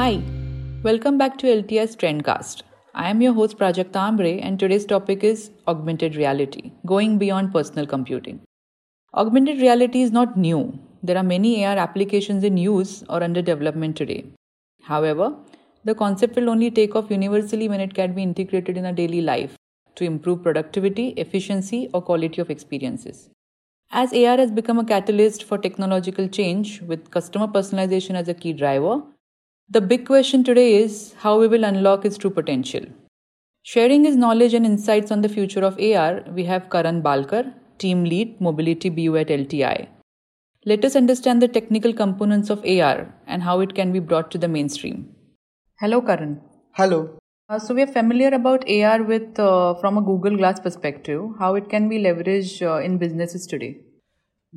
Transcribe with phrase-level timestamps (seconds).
[0.00, 0.22] Hi,
[0.82, 2.62] welcome back to LTI's Trendcast.
[2.94, 7.86] I am your host Prajakta Ambre, and today's topic is augmented reality, going beyond personal
[7.86, 8.40] computing.
[9.12, 10.78] Augmented reality is not new.
[11.02, 14.24] There are many AR applications in use or under development today.
[14.84, 15.36] However,
[15.84, 19.20] the concept will only take off universally when it can be integrated in our daily
[19.20, 19.54] life
[19.96, 23.28] to improve productivity, efficiency, or quality of experiences.
[23.90, 28.54] As AR has become a catalyst for technological change with customer personalization as a key
[28.54, 29.02] driver,
[29.74, 32.84] the big question today is how we will unlock its true potential.
[33.62, 37.44] Sharing his knowledge and insights on the future of AR, we have Karan Balkar,
[37.78, 39.86] Team Lead Mobility BU at LTI.
[40.66, 44.38] Let us understand the technical components of AR and how it can be brought to
[44.38, 45.14] the mainstream.
[45.78, 46.40] Hello, Karan.
[46.72, 47.16] Hello.
[47.48, 51.54] Uh, so we are familiar about AR with uh, from a Google Glass perspective, how
[51.54, 53.78] it can be leveraged uh, in businesses today.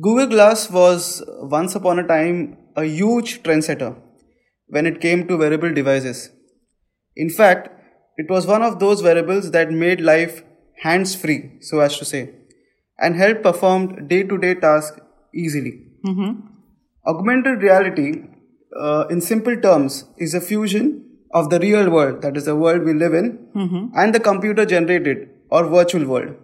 [0.00, 3.94] Google Glass was once upon a time a huge trendsetter
[4.74, 6.20] when it came to wearable devices.
[7.24, 7.68] In fact,
[8.16, 10.42] it was one of those wearables that made life
[10.82, 12.22] hands free, so as to say,
[12.98, 14.98] and helped perform day to day tasks
[15.34, 15.74] easily.
[16.06, 16.30] Mm-hmm.
[17.06, 18.10] Augmented reality,
[18.78, 20.86] uh, in simple terms, is a fusion
[21.32, 23.84] of the real world, that is the world we live in, Mm-hmm.
[23.94, 26.34] and the computer generated or virtual world.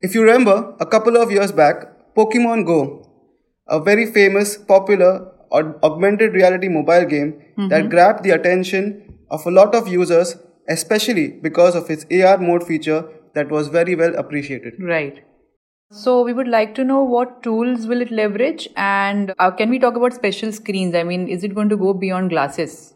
[0.00, 1.76] If you remember, a couple of years back,
[2.16, 2.80] Pokemon Go,
[3.68, 5.12] a very famous, popular,
[5.56, 7.30] or augmented reality mobile game
[7.74, 8.90] that grabbed the attention
[9.30, 10.36] of a lot of users,
[10.68, 12.98] especially because of its AR mode feature
[13.34, 14.74] that was very well appreciated.
[14.78, 15.22] Right.
[15.92, 19.78] So we would like to know what tools will it leverage and uh, can we
[19.78, 20.94] talk about special screens?
[20.94, 22.94] I mean, is it going to go beyond glasses?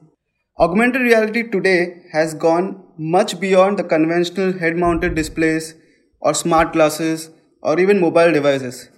[0.59, 5.75] Augmented reality today has gone much beyond the conventional head mounted displays
[6.21, 7.31] or smart glasses
[7.63, 8.89] or even mobile devices.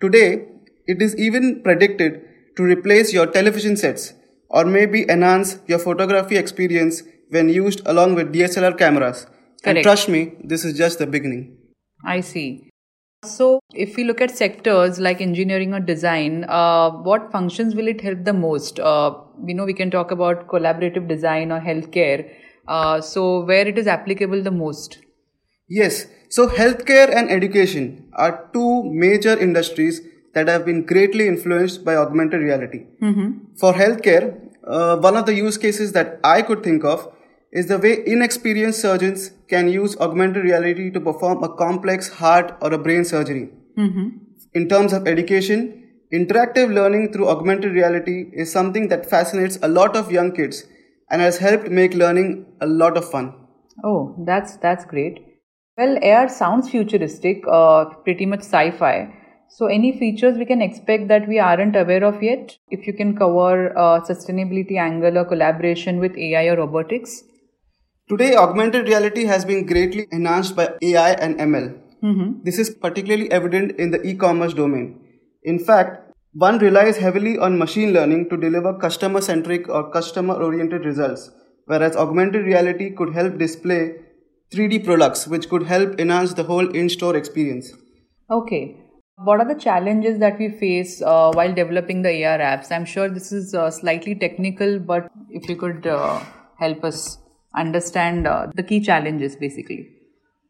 [0.00, 0.48] Today,
[0.86, 2.20] it is even predicted
[2.56, 4.14] to replace your television sets
[4.48, 9.24] or maybe enhance your photography experience when used along with DSLR cameras.
[9.24, 9.66] Correct.
[9.66, 11.56] And trust me, this is just the beginning.
[12.04, 12.70] I see.
[13.24, 18.00] So if we look at sectors like engineering or design, uh, what functions will it
[18.00, 18.78] help the most?
[18.78, 22.30] Uh, we know we can talk about collaborative design or healthcare.
[22.68, 24.98] Uh, so where it is applicable the most?
[25.68, 30.00] Yes, so healthcare and education are two major industries
[30.36, 32.80] that have been greatly influenced by augmented reality.
[33.60, 34.24] For healthcare,
[34.66, 37.08] uh, one of the use cases that I could think of
[37.52, 42.72] is the way inexperienced surgeons can use augmented reality to perform a complex heart or
[42.74, 43.48] a brain surgery.
[44.54, 45.60] In terms of education,
[46.12, 50.64] interactive learning through augmented reality is something that fascinates a lot of young kids
[51.10, 53.34] and has helped make learning a lot of fun.
[53.84, 55.20] Oh, that's that's great.
[55.78, 58.96] Well, AR sounds futuristic, uh, pretty much sci-fi.
[59.48, 62.58] So, any features we can expect that we aren't aware of yet?
[62.70, 67.22] If you can cover uh, sustainability angle or collaboration with AI or robotics.
[68.08, 71.80] Today, augmented reality has been greatly enhanced by AI and ML.
[72.02, 72.42] Mm-hmm.
[72.44, 75.00] This is particularly evident in the e commerce domain.
[75.42, 80.84] In fact, one relies heavily on machine learning to deliver customer centric or customer oriented
[80.84, 81.30] results,
[81.64, 83.94] whereas augmented reality could help display
[84.52, 87.72] 3D products, which could help enhance the whole in store experience.
[88.30, 88.76] Okay.
[89.18, 92.70] What are the challenges that we face uh, while developing the AR apps?
[92.70, 96.20] I'm sure this is uh, slightly technical, but if you could uh,
[96.58, 97.18] help us
[97.54, 99.88] understand uh, the key challenges basically.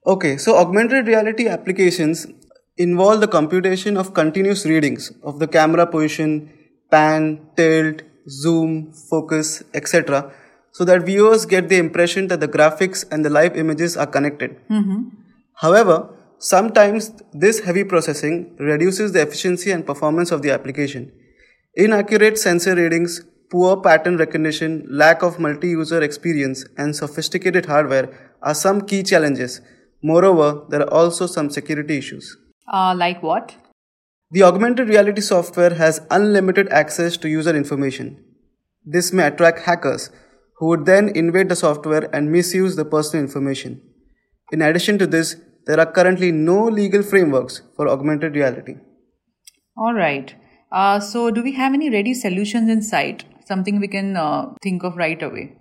[0.05, 2.27] Okay, so augmented reality applications
[2.77, 6.53] involve the computation of continuous readings of the camera position,
[6.91, 10.33] pan, tilt, zoom, focus, etc.,
[10.73, 14.61] so that viewers get the impression that the graphics and the live images are connected.
[15.55, 21.13] However, sometimes this heavy processing reduces the efficiency and performance of the application.
[21.75, 28.55] Inaccurate sensor readings, poor pattern recognition, lack of multi user experience, and sophisticated hardware are
[28.55, 29.61] some key challenges.
[30.03, 32.37] Moreover, there are also some security issues.
[32.73, 33.55] Uh, like what?
[34.31, 38.25] The augmented reality software has unlimited access to user information.
[38.85, 40.11] This may attract hackers
[40.59, 43.81] who would then invade the software and misuse the personal information.
[44.53, 45.37] In addition to this,
[45.67, 48.77] there are currently no legal frameworks for augmented reality.
[49.77, 50.35] All right.
[50.73, 53.25] Uh, so, do we have any ready solutions in sight?
[53.47, 55.57] Something we can uh, think of right away?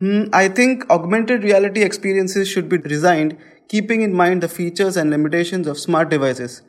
[0.00, 3.36] Hmm, I think augmented reality experiences should be designed
[3.68, 6.62] keeping in mind the features and limitations of smart devices.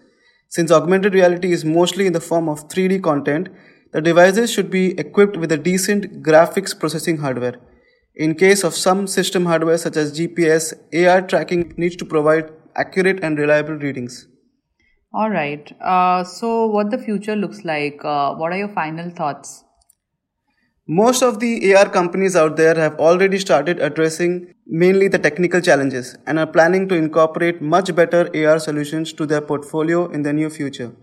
[0.50, 3.50] Since augmented reality is mostly in the form of 3D content,
[3.92, 7.56] the devices should be equipped with a decent graphics processing hardware.
[8.16, 13.24] In case of some system hardware such as GPS, AR tracking needs to provide accurate
[13.24, 14.28] and reliable readings.
[15.14, 15.72] All right.
[15.82, 18.04] Uh, so, what the future looks like?
[18.04, 19.64] Uh, what are your final thoughts?
[20.88, 26.18] Most of the AR companies out there have already started addressing mainly the technical challenges
[26.26, 30.50] and are planning to incorporate much better AR solutions to their portfolio in the near
[30.50, 30.94] future.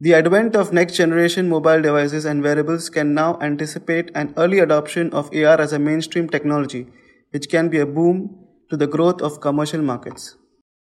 [0.00, 5.12] The advent of next generation mobile devices and wearables can now anticipate an early adoption
[5.12, 6.86] of AR as a mainstream technology,
[7.30, 10.36] which can be a boom to the growth of commercial markets.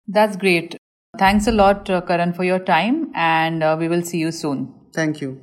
[0.07, 0.77] That's great.
[1.17, 4.73] Thanks a lot, uh, Karan, for your time, and uh, we will see you soon.
[4.93, 5.41] Thank you.